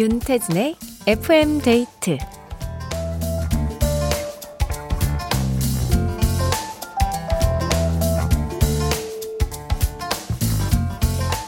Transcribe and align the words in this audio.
윤태진의 0.00 0.76
FM 1.06 1.60
데이트 1.60 2.16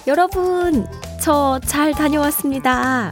여러분, 0.07 0.86
저 1.18 1.58
잘 1.64 1.93
다녀왔습니다. 1.93 3.11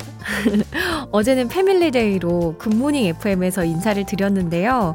어제는 1.11 1.49
family 1.48 2.07
day로 2.07 2.57
굿모닝 2.59 3.07
FM에서 3.07 3.64
인사를 3.64 4.04
드렸는데요. 4.04 4.95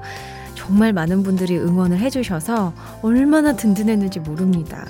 정말 0.53 0.93
많은 0.93 1.23
분들이 1.23 1.57
응원을 1.57 1.97
해주셔서 1.97 2.71
얼마나 3.01 3.55
든든했는지 3.55 4.19
모릅니다. 4.19 4.85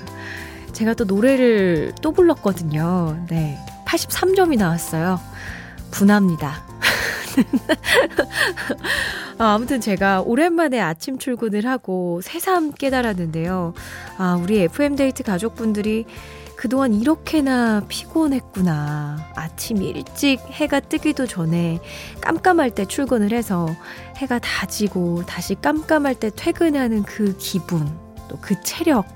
제가 0.74 0.92
또 0.92 1.04
노래를 1.04 1.94
또 2.02 2.12
불렀거든요. 2.12 3.24
네. 3.30 3.58
83점이 3.86 4.58
나왔어요. 4.58 5.18
분합니다. 5.90 6.62
아, 9.38 9.54
아무튼 9.54 9.80
제가 9.80 10.22
오랜만에 10.22 10.80
아침 10.80 11.18
출근을 11.18 11.66
하고 11.66 12.20
새삼 12.22 12.72
깨달았는데요. 12.72 13.74
아, 14.18 14.38
우리 14.42 14.60
FM데이트 14.60 15.22
가족분들이 15.22 16.06
그동안 16.56 16.94
이렇게나 16.94 17.82
피곤했구나. 17.86 19.32
아침 19.36 19.82
일찍 19.82 20.40
해가 20.50 20.80
뜨기도 20.80 21.26
전에 21.26 21.80
깜깜할 22.22 22.70
때 22.70 22.86
출근을 22.86 23.32
해서 23.32 23.68
해가 24.16 24.38
다 24.38 24.66
지고 24.66 25.22
다시 25.26 25.54
깜깜할 25.54 26.14
때 26.14 26.30
퇴근하는 26.34 27.02
그 27.02 27.36
기분, 27.36 27.86
또 28.28 28.38
그 28.40 28.60
체력. 28.62 29.06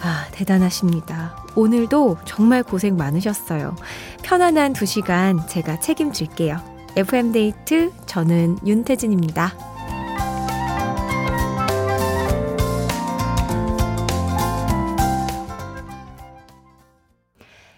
아, 0.00 0.26
대단하십니다. 0.32 1.36
오늘도 1.56 2.18
정말 2.24 2.62
고생 2.62 2.96
많으셨어요. 2.96 3.74
편안한 4.22 4.72
두 4.72 4.86
시간 4.86 5.46
제가 5.48 5.80
책임질게요. 5.80 6.78
FM데이트, 6.96 7.92
저는 8.06 8.58
윤태진입니다. 8.66 9.54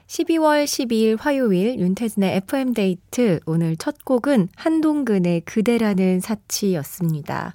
12월 0.06 0.64
12일 0.64 1.16
화요일 1.18 1.78
윤태진의 1.78 2.36
FM데이트 2.36 3.40
오늘 3.46 3.76
첫 3.76 4.04
곡은 4.04 4.48
한동근의 4.56 5.42
그대라는 5.42 6.20
사치였습니다. 6.20 7.54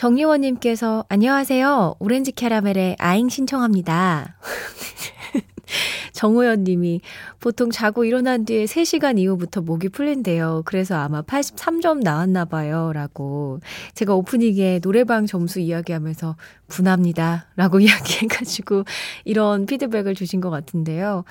정예원님께서 0.00 1.04
안녕하세요. 1.10 1.96
오렌지 1.98 2.32
캐러멜의 2.32 2.96
아잉 2.98 3.28
신청합니다. 3.28 4.34
정호연 6.14 6.64
님이 6.64 7.02
보통 7.38 7.70
자고 7.70 8.06
일어난 8.06 8.46
뒤에 8.46 8.64
3시간 8.64 9.18
이후부터 9.18 9.60
목이 9.60 9.90
풀린대요. 9.90 10.62
그래서 10.64 10.96
아마 10.96 11.20
83점 11.20 12.02
나왔나 12.02 12.46
봐요. 12.46 12.92
라고. 12.94 13.60
제가 13.92 14.14
오프닝에 14.14 14.78
노래방 14.78 15.26
점수 15.26 15.60
이야기하면서 15.60 16.34
분합니다. 16.68 17.48
라고 17.56 17.80
이야기해가지고 17.84 18.84
이런 19.26 19.66
피드백을 19.66 20.14
주신 20.14 20.40
것 20.40 20.48
같은데요. 20.48 21.24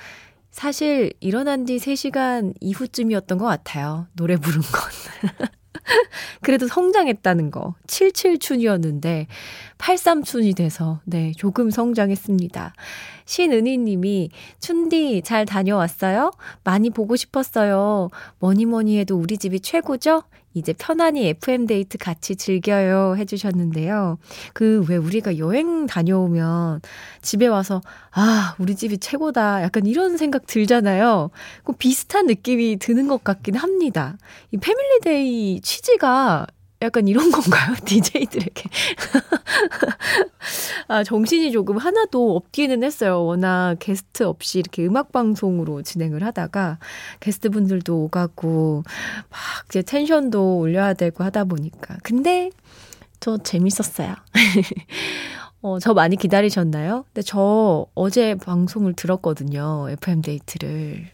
사실 0.52 1.12
일어난 1.18 1.64
뒤 1.64 1.78
3시간 1.78 2.54
이후쯤이었던 2.60 3.36
것 3.36 3.46
같아요. 3.46 4.06
노래 4.12 4.36
부른 4.36 4.60
건. 4.60 5.50
그래도 6.42 6.66
성장했다는 6.66 7.50
거. 7.50 7.74
77춘이었는데 7.86 9.26
83춘이 9.78 10.56
돼서 10.56 11.00
네, 11.04 11.32
조금 11.36 11.70
성장했습니다. 11.70 12.74
신은희 13.30 13.78
님이 13.78 14.28
춘디 14.58 15.22
잘 15.24 15.46
다녀왔어요? 15.46 16.32
많이 16.64 16.90
보고 16.90 17.14
싶었어요. 17.14 18.08
뭐니 18.40 18.66
뭐니 18.66 18.98
해도 18.98 19.16
우리 19.16 19.38
집이 19.38 19.60
최고죠? 19.60 20.24
이제 20.52 20.72
편안히 20.72 21.28
FM데이트 21.28 21.96
같이 21.96 22.34
즐겨요 22.34 23.14
해주셨는데요. 23.16 24.18
그 24.52 24.84
왜 24.88 24.96
우리가 24.96 25.38
여행 25.38 25.86
다녀오면 25.86 26.80
집에 27.22 27.46
와서 27.46 27.80
아, 28.10 28.56
우리 28.58 28.74
집이 28.74 28.98
최고다. 28.98 29.62
약간 29.62 29.86
이런 29.86 30.16
생각 30.16 30.46
들잖아요. 30.46 31.30
그 31.62 31.72
비슷한 31.74 32.26
느낌이 32.26 32.78
드는 32.80 33.06
것 33.06 33.22
같긴 33.22 33.54
합니다. 33.54 34.18
이 34.50 34.56
family 34.56 35.25
day 35.25 35.60
취지가 35.60 36.48
약간 36.82 37.08
이런 37.08 37.30
건가요? 37.30 37.76
DJ들에게. 37.84 38.64
아, 40.88 41.04
정신이 41.04 41.52
조금 41.52 41.76
하나도 41.76 42.34
없기는 42.36 42.82
했어요. 42.82 43.24
워낙 43.24 43.76
게스트 43.78 44.24
없이 44.24 44.58
이렇게 44.58 44.84
음악방송으로 44.86 45.82
진행을 45.82 46.24
하다가 46.24 46.78
게스트 47.20 47.50
분들도 47.50 48.04
오가고 48.04 48.82
막 49.28 49.38
이제 49.68 49.82
텐션도 49.82 50.58
올려야 50.58 50.94
되고 50.94 51.22
하다 51.22 51.44
보니까. 51.44 51.98
근데 52.02 52.50
저 53.20 53.38
재밌었어요. 53.38 54.16
어, 55.62 55.78
저 55.78 55.92
많이 55.92 56.16
기다리셨나요? 56.16 57.04
근데 57.12 57.22
저 57.22 57.86
어제 57.94 58.34
방송을 58.34 58.94
들었거든요. 58.94 59.88
FM데이트를. 59.90 61.10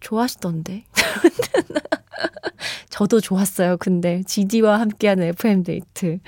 좋아하시던데. 0.00 0.84
저도 2.90 3.20
좋았어요. 3.20 3.76
근데 3.78 4.22
GD와 4.26 4.80
함께하는 4.80 5.28
FM데이트. 5.28 6.18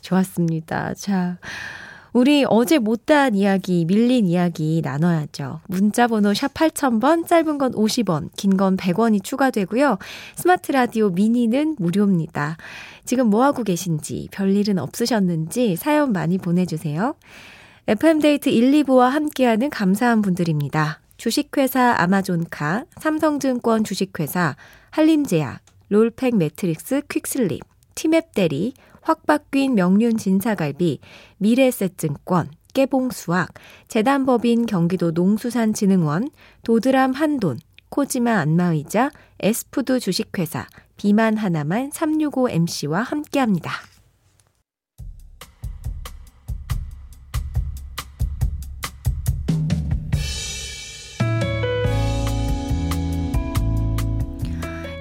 좋았습니다. 0.00 0.94
자. 0.94 1.38
우리 2.14 2.44
어제 2.48 2.78
못다한 2.78 3.34
이야기, 3.34 3.84
밀린 3.84 4.26
이야기 4.26 4.80
나눠야죠. 4.82 5.60
문자번호 5.68 6.32
샵 6.32 6.52
8000번, 6.54 7.26
짧은 7.28 7.58
건 7.58 7.72
50원, 7.72 8.30
긴 8.34 8.56
건 8.56 8.76
100원이 8.78 9.22
추가되고요. 9.22 9.98
스마트 10.34 10.72
라디오 10.72 11.10
미니는 11.10 11.76
무료입니다. 11.78 12.56
지금 13.04 13.28
뭐하고 13.28 13.62
계신지, 13.62 14.28
별일은 14.32 14.78
없으셨는지 14.78 15.76
사연 15.76 16.12
많이 16.12 16.38
보내주세요. 16.38 17.14
FM데이트 17.86 18.48
1, 18.48 18.72
2부와 18.84 19.10
함께하는 19.10 19.68
감사한 19.70 20.22
분들입니다. 20.22 21.00
주식회사 21.18 21.96
아마존카, 21.98 22.84
삼성증권 22.96 23.82
주식회사, 23.82 24.54
한림제약, 24.90 25.60
롤팩 25.88 26.36
매트릭스 26.36 27.02
퀵슬립, 27.10 27.62
티맵 27.96 28.32
대리, 28.34 28.72
확바뀐 29.02 29.74
명륜 29.74 30.16
진사갈비, 30.16 31.00
미래에셋증권, 31.38 32.50
깨봉수학, 32.72 33.52
재단법인 33.88 34.66
경기도 34.66 35.10
농수산진흥원, 35.10 36.30
도드람 36.62 37.12
한돈, 37.12 37.58
코지마 37.88 38.38
안마의자, 38.38 39.10
에스푸드 39.40 39.98
주식회사, 39.98 40.68
비만 40.96 41.36
하나만 41.36 41.90
365MC와 41.90 43.02
함께합니다. 43.02 43.72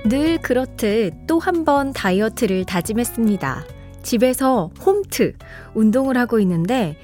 늘 0.10 0.38
그렇듯 0.42 1.28
또 1.28 1.40
한 1.40 1.66
번 1.66 1.92
다이어트를 1.94 2.66
다짐했습니다. 2.66 3.64
집에서 4.04 4.72
홈트, 4.86 5.34
운동을 5.74 6.18
하고 6.18 6.40
있는데 6.40 6.98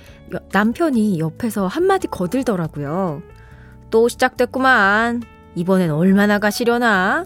남편이 0.51 1.19
옆에서 1.19 1.67
한마디 1.67 2.07
거들더라고요. 2.07 3.21
또 3.89 4.07
시작됐구만. 4.07 5.23
이번엔 5.55 5.91
얼마나 5.91 6.39
가시려나? 6.39 7.25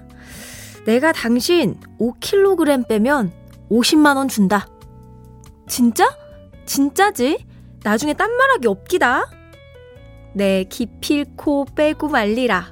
내가 0.85 1.11
당신 1.11 1.75
5kg 1.99 2.87
빼면 2.87 3.31
50만원 3.69 4.29
준다. 4.29 4.67
진짜? 5.67 6.09
진짜지? 6.66 7.46
나중에 7.84 8.13
딴 8.13 8.35
말하기 8.35 8.67
없기다. 8.67 9.29
네, 10.34 10.63
기필코 10.66 11.66
빼고 11.75 12.07
말리라. 12.09 12.72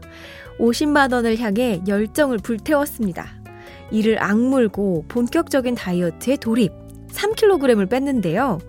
50만 0.60 1.14
원을 1.14 1.38
향해 1.40 1.82
열정을 1.88 2.38
불태웠습니다. 2.40 3.26
이를 3.92 4.22
악물고 4.22 5.06
본격적인 5.08 5.76
다이어트에 5.76 6.38
돌입. 6.38 6.72
3kg을 7.12 7.90
뺐는데요. 7.90 8.60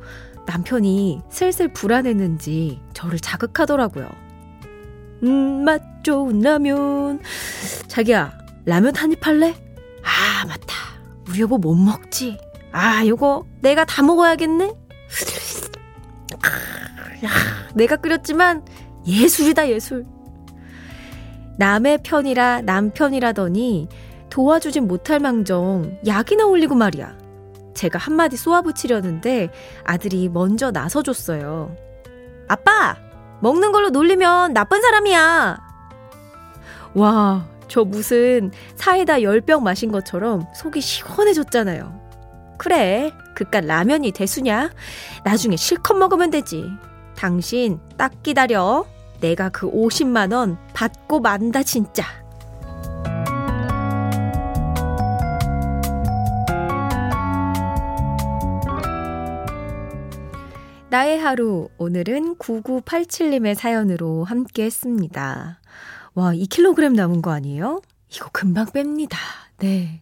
남편이 0.47 1.23
슬슬 1.31 1.69
불안했는지 1.69 2.81
저를 2.93 3.19
자극하더라고요. 3.19 4.09
음, 5.25 5.65
맛 5.65 5.83
좋은 6.05 6.41
라면. 6.41 7.21
자기야, 7.89 8.37
라면 8.65 8.95
한 8.97 9.11
입 9.13 9.27
할래? 9.27 9.55
아, 10.05 10.47
맞다. 10.47 10.75
우리 11.29 11.41
여보 11.41 11.59
못 11.59 11.75
먹지. 11.75 12.39
아, 12.71 13.05
요거 13.07 13.45
내가 13.63 13.85
다 13.85 14.03
먹어야겠네? 14.03 14.67
야, 17.25 17.31
내가 17.75 17.97
끓였지만 17.97 18.65
예술이다, 19.07 19.69
예술. 19.71 20.05
남의 21.59 21.99
편이라 22.03 22.63
남편이라더니 22.63 23.89
도와주진 24.31 24.87
못할 24.87 25.21
망정 25.21 25.99
약이나 26.07 26.47
올리고 26.47 26.75
말이야. 26.75 27.17
제가 27.75 27.99
한마디 27.99 28.37
쏘아붙이려는데 28.37 29.51
아들이 29.85 30.29
먼저 30.29 30.71
나서줬어요. 30.71 31.75
아빠! 32.49 32.97
먹는 33.41 33.73
걸로 33.73 33.91
놀리면 33.91 34.55
나쁜 34.55 34.81
사람이야! 34.81 35.59
와, 36.95 37.47
저 37.69 37.85
무슨 37.85 38.51
사이다 38.77 39.19
10병 39.19 39.63
마신 39.63 39.93
것처럼 39.93 40.47
속이 40.55 40.81
시원해졌잖아요. 40.81 42.07
그래, 42.59 43.13
그깟 43.35 43.67
라면이 43.67 44.13
대수냐? 44.13 44.71
나중에 45.25 45.57
실컷 45.57 45.95
먹으면 45.95 46.31
되지. 46.31 46.65
당신 47.15 47.79
딱 47.99 48.23
기다려. 48.23 48.87
내가 49.21 49.49
그 49.49 49.71
50만 49.71 50.33
원 50.35 50.59
받고 50.75 51.21
만다, 51.21 51.63
진짜. 51.63 52.05
나의 60.89 61.19
하루, 61.19 61.69
오늘은 61.79 62.37
9987님의 62.37 63.55
사연으로 63.55 64.25
함께 64.25 64.65
했습니다. 64.65 65.61
와, 66.15 66.33
2kg 66.33 66.95
남은 66.95 67.23
거 67.23 67.33
아니에요? 67.33 67.83
이거 68.15 68.29
금방 68.33 68.67
뺍니다. 68.67 69.17
네. 69.59 70.01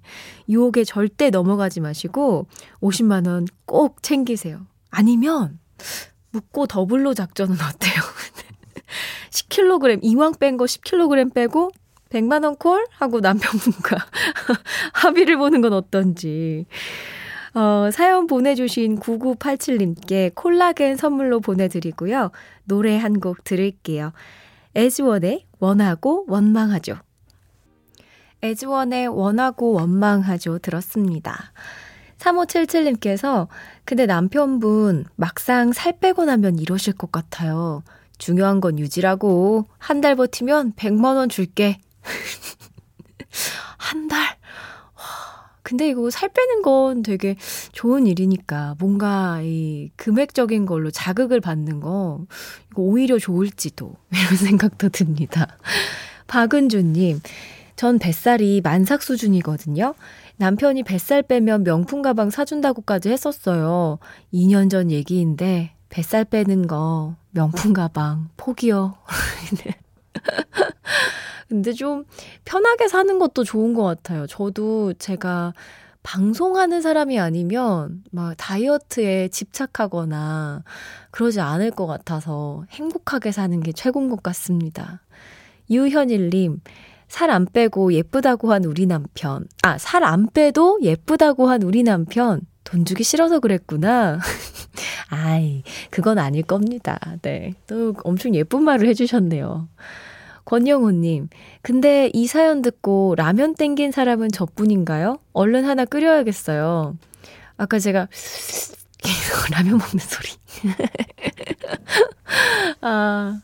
유혹에 0.48 0.84
절대 0.84 1.30
넘어가지 1.30 1.80
마시고 1.80 2.46
50만 2.80 3.26
원 3.26 3.46
꼭 3.66 4.02
챙기세요. 4.02 4.66
아니면, 4.90 5.58
묻고 6.30 6.66
더블로 6.66 7.14
작전은 7.14 7.56
어때요? 7.56 7.94
10kg, 9.34 9.98
이왕 10.02 10.34
뺀 10.38 10.56
거 10.56 10.64
10kg 10.64 11.34
빼고 11.34 11.70
100만 12.10 12.44
원 12.44 12.54
call? 12.56 12.86
하고 12.92 13.18
남편분과 13.20 13.96
합의를 14.94 15.36
보는 15.36 15.60
건 15.60 15.72
어떤지. 15.72 16.66
어, 17.54 17.90
사연 17.92 18.26
보내주신 18.26 18.98
9987님께 19.00 20.32
콜라겐 20.34 20.96
선물로 20.96 21.40
보내드리고요. 21.40 22.30
노래 22.64 22.96
한 22.96 23.14
곡 23.20 23.42
들을게요. 23.44 24.12
에즈원의 24.76 25.46
원하고 25.58 26.24
원망하죠. 26.28 26.96
에즈원의 28.42 29.08
원하고 29.08 29.72
원망하죠. 29.72 30.58
들었습니다. 30.58 31.52
3577님께서 32.18 33.48
근데 33.84 34.06
남편분 34.06 35.06
막상 35.16 35.72
살 35.72 35.98
빼고 35.98 36.24
나면 36.24 36.58
이러실 36.58 36.92
것 36.94 37.10
같아요. 37.12 37.82
중요한 38.18 38.60
건 38.60 38.78
유지라고. 38.78 39.66
한 39.78 40.00
달 40.00 40.16
버티면 40.16 40.74
100만원 40.74 41.30
줄게. 41.30 41.80
한 43.78 44.08
달? 44.08 44.36
근데 45.62 45.88
이거 45.88 46.10
살 46.10 46.28
빼는 46.28 46.60
건 46.60 47.02
되게 47.02 47.36
좋은 47.72 48.06
일이니까 48.06 48.76
뭔가 48.78 49.40
이 49.42 49.90
금액적인 49.96 50.66
걸로 50.66 50.90
자극을 50.90 51.40
받는 51.40 51.80
거 51.80 52.26
이거 52.70 52.82
오히려 52.82 53.18
좋을지도 53.18 53.94
이런 54.12 54.36
생각도 54.36 54.90
듭니다. 54.90 55.56
박은주님, 56.26 57.20
전 57.76 57.98
뱃살이 57.98 58.60
만삭 58.62 59.02
수준이거든요. 59.02 59.94
남편이 60.36 60.82
뱃살 60.82 61.22
빼면 61.22 61.64
명품 61.64 62.02
가방 62.02 62.28
사준다고까지 62.28 63.08
했었어요. 63.08 63.98
2년 64.34 64.68
전 64.70 64.90
얘기인데 64.90 65.72
뱃살 65.94 66.24
빼는 66.24 66.66
거 66.66 67.14
명품 67.30 67.72
가방 67.72 68.28
포기요. 68.36 68.96
근데 71.48 71.72
좀 71.72 72.04
편하게 72.44 72.88
사는 72.88 73.16
것도 73.20 73.44
좋은 73.44 73.74
것 73.74 73.84
같아요. 73.84 74.26
저도 74.26 74.94
제가 74.94 75.52
방송하는 76.02 76.82
사람이 76.82 77.20
아니면 77.20 78.02
막 78.10 78.34
다이어트에 78.36 79.28
집착하거나 79.28 80.64
그러지 81.12 81.40
않을 81.40 81.70
것 81.70 81.86
같아서 81.86 82.64
행복하게 82.70 83.30
사는 83.30 83.60
게 83.60 83.70
최고인 83.70 84.10
것 84.10 84.20
같습니다. 84.20 85.00
유현일님, 85.70 86.60
살 87.06 87.30
안 87.30 87.46
빼고 87.46 87.92
예쁘다고 87.92 88.52
한 88.52 88.64
우리 88.64 88.86
남편. 88.86 89.46
아, 89.62 89.78
살 89.78 90.02
안 90.02 90.26
빼도 90.32 90.80
예쁘다고 90.82 91.48
한 91.48 91.62
우리 91.62 91.84
남편. 91.84 92.40
돈 92.64 92.84
주기 92.84 93.04
싫어서 93.04 93.38
그랬구나. 93.38 94.18
아이, 95.08 95.62
그건 95.90 96.18
아닐 96.18 96.42
겁니다. 96.42 96.98
네. 97.22 97.54
또 97.66 97.94
엄청 98.04 98.34
예쁜 98.34 98.64
말을 98.64 98.88
해주셨네요. 98.88 99.68
권영호님, 100.44 101.28
근데 101.62 102.10
이 102.12 102.26
사연 102.26 102.62
듣고 102.62 103.14
라면 103.16 103.54
땡긴 103.54 103.92
사람은 103.92 104.30
저뿐인가요? 104.30 105.18
얼른 105.32 105.64
하나 105.64 105.84
끓여야겠어요. 105.84 106.96
아까 107.56 107.78
제가 107.78 108.08
라면 109.52 109.78
먹는 109.78 109.98
소리. 109.98 110.28
아, 112.82 113.40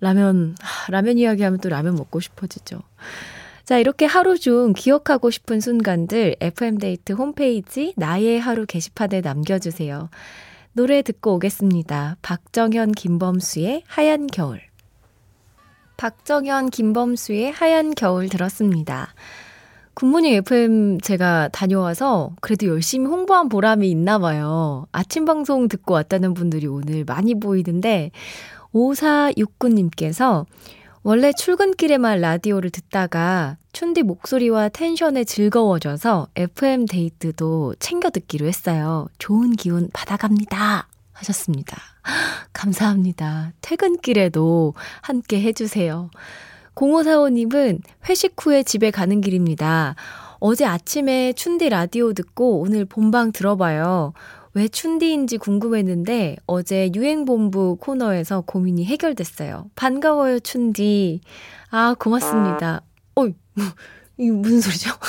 라면, 0.00 0.56
라면 0.88 1.18
이야기하면 1.18 1.60
또 1.60 1.68
라면 1.68 1.94
먹고 1.94 2.20
싶어지죠. 2.20 2.80
자, 3.64 3.78
이렇게 3.78 4.04
하루 4.04 4.38
중 4.38 4.74
기억하고 4.74 5.30
싶은 5.30 5.60
순간들 5.60 6.36
FM데이트 6.40 7.12
홈페이지 7.12 7.94
나의 7.96 8.38
하루 8.38 8.66
게시판에 8.66 9.22
남겨주세요. 9.22 10.10
노래 10.76 11.02
듣고 11.02 11.34
오겠습니다. 11.34 12.16
박정현 12.20 12.92
김범수의 12.92 13.84
하얀 13.86 14.26
겨울. 14.26 14.60
박정현, 15.96 16.70
김범수의 16.70 17.52
하얀 17.52 17.94
겨울 17.94 18.28
들었습니다. 18.28 19.14
굿모닝 19.94 20.34
FM 20.34 21.00
제가 21.00 21.46
다녀와서 21.52 22.32
그래도 22.40 22.66
열심히 22.66 23.06
홍보한 23.06 23.48
보람이 23.48 23.88
있나 23.88 24.18
봐요. 24.18 24.88
아침 24.90 25.24
방송 25.24 25.68
듣고 25.68 25.94
왔다는 25.94 26.34
분들이 26.34 26.66
오늘 26.66 27.04
많이 27.04 27.38
보이는데, 27.38 28.10
5469님께서 28.74 30.44
원래 31.06 31.34
출근길에만 31.34 32.22
라디오를 32.22 32.70
듣다가 32.70 33.58
춘디 33.72 34.04
목소리와 34.04 34.70
텐션에 34.70 35.24
즐거워져서 35.24 36.28
FM 36.34 36.86
데이트도 36.86 37.74
챙겨 37.78 38.08
듣기로 38.08 38.46
했어요. 38.46 39.06
좋은 39.18 39.52
기운 39.52 39.90
받아갑니다. 39.92 40.88
하셨습니다. 41.12 41.76
감사합니다. 42.54 43.52
퇴근길에도 43.60 44.72
함께 45.02 45.42
해주세요. 45.42 46.08
0545님은 46.74 47.82
회식 48.08 48.34
후에 48.40 48.62
집에 48.62 48.90
가는 48.90 49.20
길입니다. 49.20 49.96
어제 50.40 50.64
아침에 50.64 51.34
춘디 51.34 51.68
라디오 51.68 52.14
듣고 52.14 52.60
오늘 52.60 52.86
본방 52.86 53.32
들어봐요. 53.32 54.14
왜 54.54 54.68
춘디인지 54.68 55.38
궁금했는데 55.38 56.36
어제 56.46 56.90
유행본부 56.94 57.78
코너에서 57.80 58.42
고민이 58.42 58.84
해결됐어요. 58.86 59.70
반가워요, 59.74 60.38
춘디. 60.38 61.20
아, 61.70 61.94
고맙습니다. 61.98 62.82
어이, 63.16 63.34
이 64.18 64.30
무슨 64.30 64.60
소리죠? 64.60 64.90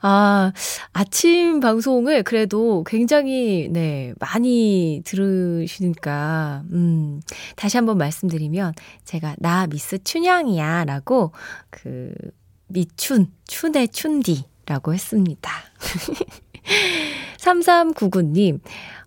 아, 0.00 0.52
아침 0.92 1.58
방송을 1.58 2.22
그래도 2.22 2.84
굉장히, 2.86 3.68
네, 3.72 4.14
많이 4.20 5.02
들으시니까, 5.04 6.62
음, 6.70 7.20
다시 7.56 7.76
한번 7.76 7.98
말씀드리면, 7.98 8.74
제가 9.04 9.34
나 9.38 9.66
미스 9.66 9.98
춘향이야 10.02 10.84
라고, 10.84 11.32
그, 11.70 12.14
미춘, 12.68 13.32
춘의 13.46 13.88
춘디 13.88 14.44
라고 14.66 14.92
했습니다. 14.92 15.50
3399님, 17.38 18.60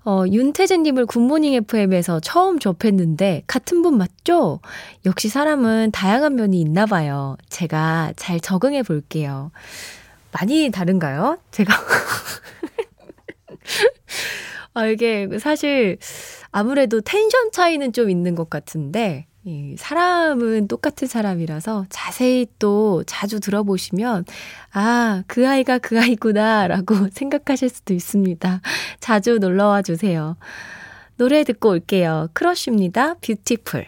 어, 0.05 0.23
윤태진님을 0.25 1.05
굿모닝 1.05 1.53
FM에서 1.53 2.21
처음 2.21 2.57
접했는데, 2.57 3.43
같은 3.47 3.81
분 3.81 3.97
맞죠? 3.97 4.61
역시 5.05 5.27
사람은 5.27 5.91
다양한 5.91 6.35
면이 6.35 6.59
있나 6.61 6.85
봐요. 6.85 7.35
제가 7.49 8.13
잘 8.15 8.39
적응해 8.39 8.83
볼게요. 8.83 9.51
많이 10.31 10.71
다른가요? 10.71 11.37
제가. 11.51 11.73
아, 14.73 14.85
이게 14.85 15.27
사실 15.39 15.97
아무래도 16.51 17.01
텐션 17.01 17.51
차이는 17.51 17.91
좀 17.91 18.09
있는 18.09 18.35
것 18.35 18.49
같은데, 18.49 19.25
이 19.49 19.75
사람은 19.77 20.67
똑같은 20.67 21.07
사람이라서 21.07 21.87
자세히 21.89 22.45
또 22.59 23.03
자주 23.07 23.39
들어보시면, 23.39 24.25
아, 24.73 25.23
그 25.25 25.49
아이가 25.49 25.79
그 25.79 25.99
아이구나, 25.99 26.67
라고 26.67 26.93
생각하실 27.11 27.69
수도 27.69 27.95
있습니다. 27.95 28.61
자주 28.99 29.39
놀러와 29.39 29.81
주세요. 29.81 30.37
노래 31.17 31.43
듣고 31.43 31.69
올게요. 31.69 32.27
크러쉬입니다. 32.33 33.15
Beautiful. 33.15 33.87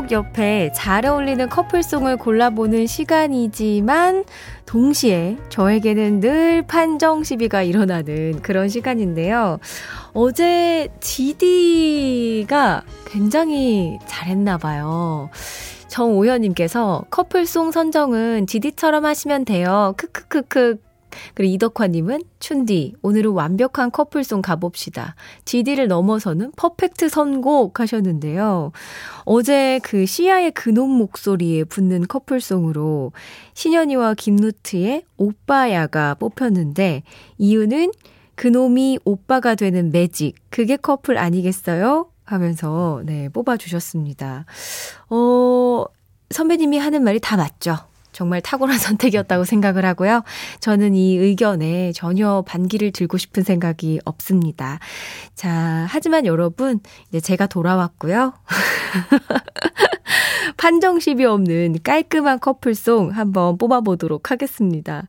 솔로곡 0.00 0.12
옆에 0.12 0.70
잘 0.74 1.04
어울리는 1.04 1.48
커플송을 1.48 2.16
골라보는 2.16 2.86
시간이지만 2.86 4.24
동시에 4.64 5.36
저에게는 5.48 6.20
늘 6.20 6.62
판정 6.62 7.22
시비가 7.22 7.62
일어나는 7.62 8.40
그런 8.40 8.68
시간인데요. 8.68 9.58
어제 10.12 10.88
GD가 11.00 12.82
굉장히 13.06 13.98
잘했나 14.06 14.58
봐요. 14.58 15.28
정오현님께서 15.88 17.04
커플송 17.10 17.70
선정은 17.72 18.46
GD처럼 18.46 19.04
하시면 19.04 19.44
돼요. 19.44 19.94
크크크크 19.96 20.76
그리고 21.34 21.54
이덕화님은 21.54 22.22
춘디 22.38 22.94
오늘은 23.02 23.32
완벽한 23.32 23.90
커플송 23.90 24.42
가봅시다. 24.42 25.14
GD를 25.44 25.88
넘어서는 25.88 26.52
퍼펙트 26.56 27.08
선곡 27.08 27.80
하셨는데요. 27.80 28.72
어제 29.24 29.80
그 29.82 30.06
시아의 30.06 30.52
근원 30.52 30.90
목소리에 30.90 31.64
붙는 31.64 32.06
커플송으로 32.08 33.12
신현이와 33.54 34.14
김누트의 34.14 35.04
오빠야가 35.16 36.14
뽑혔는데 36.14 37.02
이유는 37.38 37.92
그놈이 38.34 38.98
오빠가 39.04 39.54
되는 39.54 39.92
매직 39.92 40.34
그게 40.48 40.76
커플 40.76 41.18
아니겠어요? 41.18 42.10
하면서 42.24 43.02
네 43.04 43.28
뽑아주셨습니다. 43.28 44.46
어 45.10 45.84
선배님이 46.30 46.78
하는 46.78 47.02
말이 47.02 47.18
다 47.20 47.36
맞죠. 47.36 47.89
정말 48.12 48.40
탁월한 48.40 48.76
선택이었다고 48.78 49.44
생각을 49.44 49.84
하고요. 49.84 50.22
저는 50.60 50.94
이 50.94 51.16
의견에 51.16 51.92
전혀 51.92 52.42
반기를 52.46 52.92
들고 52.92 53.18
싶은 53.18 53.42
생각이 53.42 54.00
없습니다. 54.04 54.78
자, 55.34 55.86
하지만 55.88 56.26
여러분, 56.26 56.80
이제 57.08 57.20
제가 57.20 57.46
돌아왔고요. 57.46 58.32
판정십이 60.56 61.24
없는 61.24 61.76
깔끔한 61.82 62.40
커플송 62.40 63.10
한번 63.10 63.56
뽑아보도록 63.58 64.30
하겠습니다. 64.30 65.06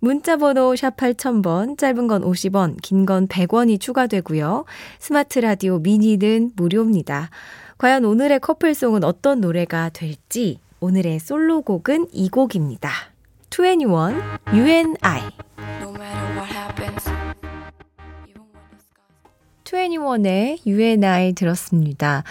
문자번호 0.00 0.74
샵 0.76 0.96
8000번, 0.96 1.78
짧은 1.78 2.08
건 2.08 2.22
50원, 2.22 2.76
긴 2.82 3.04
건 3.04 3.28
100원이 3.28 3.80
추가되고요. 3.80 4.64
스마트 4.98 5.38
라디오 5.40 5.78
미니는 5.78 6.52
무료입니다. 6.56 7.30
과연 7.78 8.04
오늘의 8.04 8.40
커플송은 8.40 9.04
어떤 9.04 9.40
노래가 9.40 9.90
될지 9.90 10.58
오늘의 10.80 11.18
솔로곡은 11.18 12.08
이 12.12 12.30
곡입니다. 12.30 12.90
21, 13.50 13.86
You 14.48 14.66
and 14.66 14.96
I. 15.02 15.20
21의 19.64 20.66
You 20.66 20.80
and 20.80 21.06
I 21.06 21.32
들었습니다. 21.34 22.24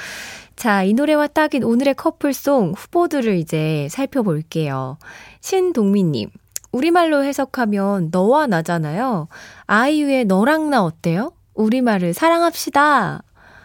자, 0.56 0.84
이 0.84 0.94
노래와 0.94 1.28
딱인 1.28 1.64
오늘의 1.64 1.94
커플송 1.94 2.74
후보들을 2.76 3.38
이제 3.38 3.88
살펴볼게요. 3.92 4.98
신동민님, 5.42 6.30
우리말로 6.72 7.24
해석하면 7.24 8.10
너와 8.12 8.48
나잖아요. 8.48 9.28
아이유의 9.68 10.26
너랑 10.26 10.72
나 10.72 10.84
어때요? 10.84 11.34
우리말을 11.54 12.14
사랑합시다. 12.14 13.22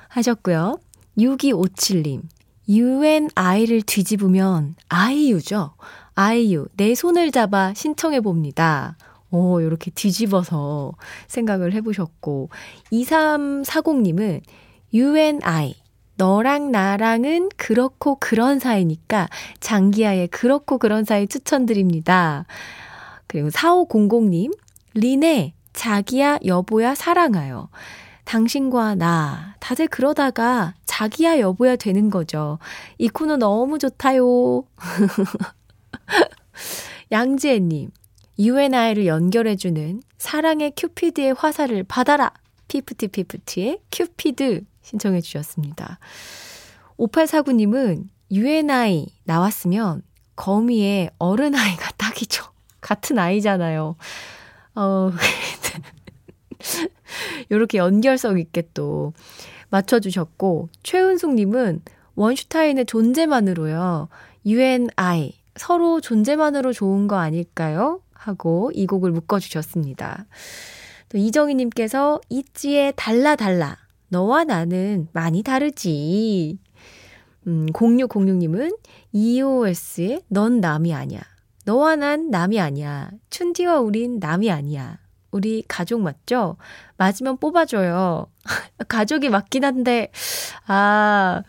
하셨고요. 0.08 0.78
6257님, 1.16 2.22
UNI를 2.68 3.82
뒤집으면 3.82 4.74
아이유죠. 4.88 5.74
아이유, 6.14 6.66
내 6.76 6.94
손을 6.94 7.30
잡아 7.30 7.74
신청해 7.74 8.20
봅니다. 8.20 8.96
오, 9.30 9.60
이렇게 9.60 9.90
뒤집어서 9.90 10.92
생각을 11.26 11.72
해보셨고, 11.72 12.50
2340님은 12.92 14.42
UNI, 14.92 15.74
너랑 16.16 16.70
나랑은 16.70 17.48
그렇고 17.56 18.16
그런 18.20 18.60
사이니까 18.60 19.28
장기하의 19.58 20.28
그렇고 20.28 20.78
그런 20.78 21.04
사이 21.04 21.26
추천드립니다. 21.26 22.46
그리고 23.26 23.48
4500님, 23.48 24.56
린의 24.94 25.54
자기야 25.72 26.38
여보야 26.46 26.94
사랑하여. 26.94 27.68
당신과 28.24 28.94
나, 28.94 29.56
다들 29.58 29.88
그러다가 29.88 30.74
자기야 30.94 31.40
여보야 31.40 31.74
되는 31.74 32.08
거죠. 32.08 32.60
이 32.98 33.08
코너 33.08 33.36
너무 33.36 33.80
좋다요. 33.80 34.62
양지혜님, 37.10 37.90
UNI를 38.38 39.06
연결해주는 39.06 40.02
사랑의 40.18 40.72
큐피드의 40.76 41.34
화살을 41.34 41.82
받아라. 41.82 42.32
FIFTY 42.68 43.08
FIFTY의 43.08 43.80
Cupid 43.90 44.62
신청해 44.82 45.20
주셨습니다. 45.20 45.98
5849님은 46.96 48.04
UNI 48.30 49.08
나왔으면 49.24 50.02
거미의 50.36 51.10
어른아이가 51.18 51.90
딱이죠. 51.96 52.44
같은 52.80 53.18
아이잖아요. 53.18 53.96
어, 54.76 55.10
요렇게 57.50 57.78
연결성 57.78 58.38
있게 58.38 58.68
또 58.74 59.12
맞춰주셨고, 59.74 60.68
최은숙님은 60.84 61.82
원슈타인의 62.14 62.86
존재만으로요. 62.86 64.08
UNI. 64.46 65.34
서로 65.56 66.00
존재만으로 66.00 66.72
좋은 66.72 67.08
거 67.08 67.16
아닐까요? 67.16 68.00
하고 68.12 68.70
이 68.74 68.86
곡을 68.86 69.10
묶어주셨습니다. 69.10 70.26
또 71.08 71.18
이정희님께서 71.18 72.20
있지의 72.28 72.94
달라 72.96 73.36
달라. 73.36 73.76
너와 74.08 74.44
나는 74.44 75.08
많이 75.12 75.42
다르지. 75.42 76.58
음, 77.46 77.66
0606님은 77.66 78.76
EOS의 79.12 80.22
넌 80.28 80.60
남이 80.60 80.94
아니야. 80.94 81.20
너와 81.64 81.96
난 81.96 82.30
남이 82.30 82.60
아니야. 82.60 83.10
춘디와 83.30 83.80
우린 83.80 84.18
남이 84.18 84.50
아니야. 84.50 84.98
우리 85.34 85.64
가족 85.66 86.00
맞죠? 86.00 86.56
맞으면 86.96 87.38
뽑아줘요. 87.38 88.28
가족이 88.86 89.30
맞긴 89.30 89.64
한데, 89.64 90.12
아, 90.68 91.42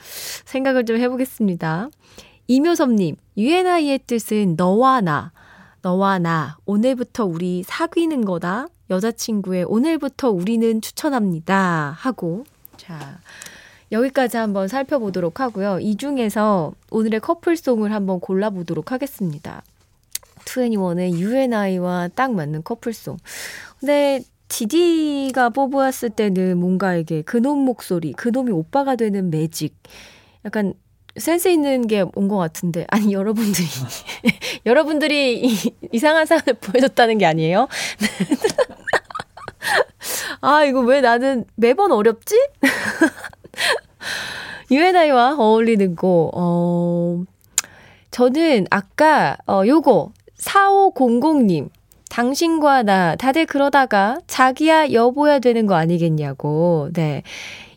생각을 0.45 0.85
좀 0.85 0.97
해보겠습니다. 0.97 1.89
이묘섭님, 2.47 3.15
UNI의 3.37 3.99
뜻은 4.07 4.55
너와 4.57 5.01
나. 5.01 5.31
너와 5.83 6.17
나. 6.17 6.57
오늘부터 6.65 7.25
우리 7.25 7.61
사귀는 7.61 8.25
거다. 8.25 8.69
여자친구의 8.89 9.65
오늘부터 9.65 10.31
우리는 10.31 10.81
추천합니다. 10.81 11.95
하고, 11.95 12.43
자, 12.77 13.19
여기까지 13.91 14.37
한번 14.37 14.67
살펴보도록 14.67 15.39
하고요. 15.39 15.79
이 15.79 15.95
중에서 15.95 16.73
오늘의 16.89 17.19
커플송을 17.19 17.93
한번 17.93 18.19
골라보도록 18.19 18.91
하겠습니다. 18.91 19.61
21의 20.45 21.17
UNI와 21.17 22.09
딱 22.15 22.33
맞는 22.33 22.63
커플송. 22.63 23.17
근데 23.79 24.21
디디가 24.47 25.49
뽑았을 25.49 26.11
때는 26.11 26.57
뭔가 26.57 26.95
이게 26.95 27.21
그놈 27.23 27.59
목소리, 27.59 28.13
그놈이 28.13 28.51
오빠가 28.51 28.95
되는 28.95 29.29
매직. 29.29 29.75
약간 30.45 30.73
센스 31.17 31.47
있는 31.47 31.87
게 31.87 32.01
온 32.15 32.27
것 32.27 32.37
같은데. 32.37 32.85
아니, 32.89 33.13
여러분들이. 33.13 33.65
여러분들이 34.65 35.41
이, 35.47 35.55
이상한 35.91 36.25
사연을 36.25 36.53
보여줬다는 36.61 37.17
게 37.17 37.25
아니에요? 37.25 37.67
아, 40.41 40.63
이거 40.63 40.81
왜 40.81 41.01
나는 41.01 41.45
매번 41.55 41.91
어렵지? 41.91 42.35
UNI와 44.71 45.35
어울리는 45.37 45.95
거, 45.95 46.29
어, 46.33 47.23
저는 48.11 48.67
아까, 48.69 49.37
어, 49.47 49.63
요거, 49.65 50.11
4500님. 50.39 51.69
당신과 52.09 52.83
나 52.83 53.15
다들 53.15 53.45
그러다가 53.45 54.19
자기야 54.27 54.91
여보야 54.91 55.39
되는 55.39 55.65
거 55.67 55.75
아니겠냐고. 55.75 56.89
네. 56.93 57.23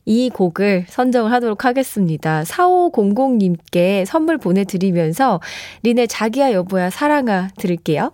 이 0.05 0.31
곡을 0.31 0.87
선정을 0.89 1.33
하도록 1.33 1.65
하겠습니다. 1.65 2.43
4500님께 2.45 4.07
선물 4.07 4.39
보내드리면서 4.39 5.41
린의 5.83 6.09
자기야 6.09 6.53
여보야 6.53 6.89
사랑아 6.89 7.49
들을게요. 7.59 8.13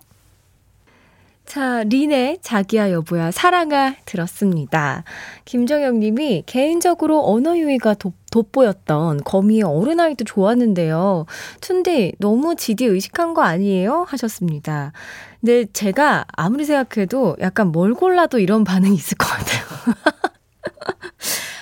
자, 1.45 1.83
린의 1.83 2.39
자기야 2.41 2.91
여보야 2.91 3.29
사랑아 3.31 3.95
들었습니다. 4.05 5.03
김정영 5.45 5.99
님이 5.99 6.43
개인적으로 6.45 7.23
언어 7.29 7.57
유희가 7.57 7.93
돋, 7.93 8.13
돋보였던 8.31 9.23
거미의 9.23 9.61
어른아이도 9.61 10.25
좋았는데요. 10.25 11.25
춘디 11.61 12.13
너무 12.19 12.55
지디 12.55 12.85
의식한 12.85 13.35
거 13.35 13.43
아니에요? 13.43 14.05
하셨습니다. 14.07 14.91
근데 15.39 15.65
제가 15.71 16.25
아무리 16.35 16.65
생각해도 16.65 17.37
약간 17.39 17.71
뭘 17.71 17.93
골라도 17.93 18.39
이런 18.39 18.63
반응이 18.63 18.95
있을 18.95 19.15
것 19.17 19.27
같아요. 19.27 19.65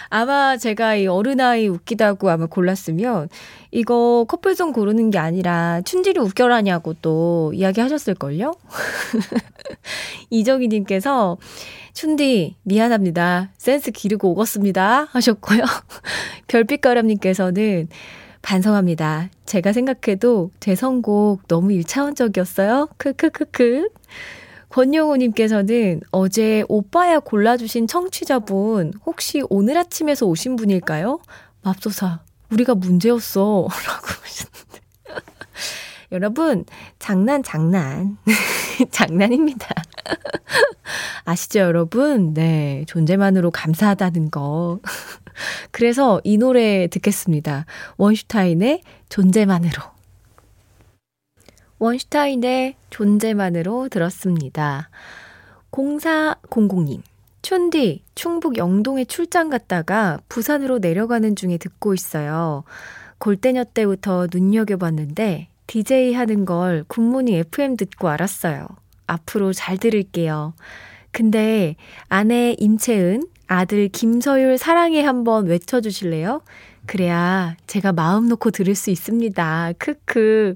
아마 0.10 0.58
제가 0.58 0.96
이 0.96 1.08
어른아이 1.08 1.68
웃기다고 1.68 2.30
아마 2.30 2.46
골랐으면 2.46 3.30
이거 3.76 4.24
커플송 4.30 4.72
고르는 4.72 5.10
게 5.10 5.18
아니라 5.18 5.82
춘디를 5.82 6.22
웃겨라냐고 6.22 6.94
또 7.02 7.52
이야기 7.56 7.82
하셨을걸요? 7.82 8.54
이정희님께서 10.30 11.38
춘디, 11.94 12.56
미안합니다. 12.62 13.50
센스 13.58 13.90
기르고 13.90 14.30
오겠습니다. 14.32 15.08
하셨고요. 15.10 15.64
별빛가람님께서는 16.48 17.88
반성합니다. 18.44 19.32
제가 19.48 19.74
생각해도 19.74 20.52
제 20.60 20.76
선곡 20.76 21.48
너무 21.48 21.70
1차원적이었어요. 21.70 22.90
크크크크. 22.98 23.90
권영호님께서는 24.70 26.02
어제 26.12 26.64
오빠야 26.68 27.20
골라주신 27.20 27.88
청취자분 27.88 28.94
혹시 29.04 29.42
오늘 29.50 29.78
아침에서 29.78 30.28
오신 30.28 30.58
분일까요? 30.58 31.20
맙소사, 31.62 32.22
우리가 32.54 32.76
문제였어. 32.76 33.68
라고 33.86 34.08
하셨는데. 34.22 34.80
여러분, 36.12 36.66
장난, 37.00 37.44
장난. 37.44 38.18
장난입니다. 38.92 39.68
아시죠, 41.26 41.60
여러분? 41.60 42.34
네. 42.34 42.86
존재만으로 42.88 43.52
감사하다는 43.52 44.30
거. 44.32 44.80
그래서 45.72 46.22
이 46.24 46.38
노래 46.38 46.88
듣겠습니다. 46.88 47.66
원슈타인의 47.98 48.82
존재만으로. 49.10 49.82
원슈타인의 51.80 52.76
존재만으로 52.90 53.90
들었습니다. 53.90 54.90
0400님. 55.72 57.02
춘디, 57.44 58.06
충북 58.16 58.58
영동에 58.58 59.04
출장 59.04 59.50
갔다가 59.50 60.18
부산으로 60.30 60.80
내려가는 60.80 61.36
중에 61.36 61.58
듣고 61.58 61.94
있어요. 61.94 62.64
골대녀 63.18 63.66
때부터 63.66 64.28
눈여겨봤는데 64.34 65.50
DJ 65.68 66.14
하는 66.14 66.46
걸 66.46 66.86
굿모닝 66.88 67.36
FM 67.36 67.76
듣고 67.76 68.08
알았어요. 68.08 68.66
앞으로 69.08 69.52
잘 69.52 69.78
들을게요. 69.78 70.54
근데 71.12 71.76
아내 72.08 72.56
임채은, 72.58 73.24
아들 73.48 73.90
김서율 73.90 74.58
사랑해 74.58 75.02
한번 75.02 75.46
외쳐주실래요? 75.46 76.42
그래야 76.86 77.58
제가 77.68 77.92
마음 77.92 78.30
놓고 78.30 78.52
들을 78.52 78.74
수 78.74 78.90
있습니다. 78.90 79.74
크크. 79.78 80.56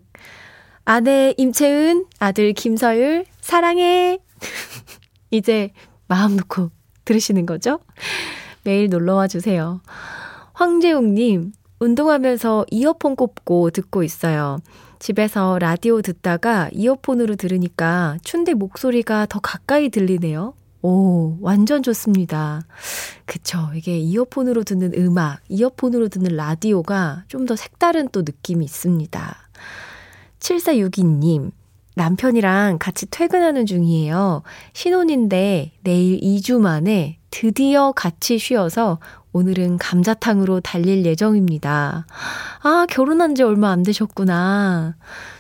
아내 0.86 1.34
임채은, 1.38 2.06
아들 2.20 2.54
김서율, 2.54 3.26
사랑해. 3.42 4.20
이제 5.32 5.72
마음 6.08 6.38
놓고 6.38 6.77
들으시는 7.08 7.46
거죠? 7.46 7.80
매일 8.64 8.90
놀러와 8.90 9.28
주세요. 9.28 9.82
황재웅님, 10.54 11.54
운동하면서 11.80 12.66
이어폰 12.70 13.16
꼽고 13.16 13.70
듣고 13.72 14.04
있어요. 14.04 14.60
집에서 15.00 15.58
라디오 15.60 16.02
듣다가 16.02 16.70
이어폰으로 16.74 17.36
들으니까 17.36 18.18
춘대 18.24 18.54
목소리가 18.56 19.28
더 19.28 19.40
가까이 19.40 19.90
들리네요. 19.90 20.54
오, 20.82 21.38
완전 21.42 21.82
좋습니다. 21.84 22.62
그쵸. 23.26 23.70
이게 23.76 23.98
이어폰으로 24.00 24.64
듣는 24.64 24.94
음악, 24.96 25.40
이어폰으로 25.50 26.08
듣는 26.10 26.36
라디오가 26.36 27.24
좀 27.28 27.46
더 27.46 27.56
색다른 27.56 28.10
또 28.12 28.22
느낌이 28.22 28.66
있습니다. 28.66 29.36
7462님, 30.40 31.52
남편이랑 31.98 32.78
같이 32.80 33.08
퇴근하는 33.08 33.66
중이에요. 33.66 34.44
신혼인데 34.74 35.72
내일 35.84 36.20
2주 36.20 36.60
만에 36.60 37.18
드디어 37.32 37.92
같이 37.92 38.38
쉬어서 38.38 39.00
오늘은 39.34 39.78
감자탕으로 39.80 40.62
달릴 40.62 41.06
예정입니다. 41.06 42.06
아, 42.62 42.86
결혼한 42.90 43.34
지 43.34 43.42
얼마 43.42 43.72
안 43.72 43.82
되셨구나. 43.82 44.96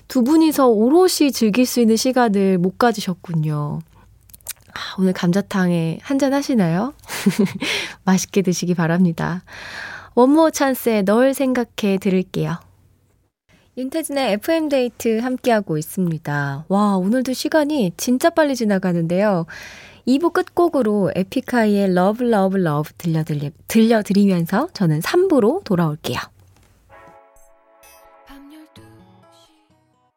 두 0.07 0.23
분이서 0.23 0.67
오롯이 0.67 1.31
즐길 1.31 1.65
수 1.67 1.79
있는 1.79 1.95
시간을 1.95 2.57
못 2.57 2.79
가지셨군요. 2.79 3.79
아, 4.73 4.79
오늘 4.97 5.13
감자탕에 5.13 5.99
한잔 6.01 6.33
하시나요? 6.33 6.93
맛있게 8.03 8.41
드시기 8.41 8.73
바랍니다. 8.73 9.43
One 10.15 10.30
More 10.30 10.49
Chance에 10.49 11.03
널 11.03 11.35
생각해 11.35 11.99
들을게요. 12.01 12.66
윤태진의 13.77 14.33
FM데이트 14.33 15.19
함께하고 15.19 15.77
있습니다. 15.77 16.65
와, 16.67 16.97
오늘도 16.97 17.33
시간이 17.33 17.93
진짜 17.95 18.31
빨리 18.31 18.55
지나가는데요. 18.55 19.45
2부 20.07 20.33
끝곡으로 20.33 21.11
에픽하이의 21.15 21.93
Love 21.93 22.23
Love 22.23 22.57
Love 22.57 22.91
들려드리, 22.97 23.51
들려드리면서 23.67 24.69
저는 24.73 25.01
3부로 25.01 25.63
돌아올게요. 25.63 26.17